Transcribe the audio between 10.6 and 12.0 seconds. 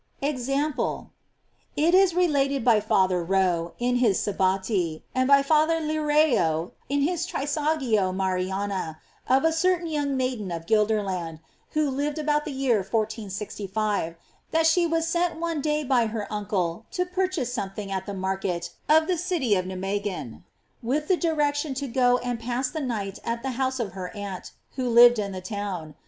Guelder land, who